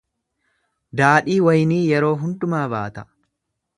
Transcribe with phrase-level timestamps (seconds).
[1.01, 3.05] Daadhii waynii yeroo hundumaa baata.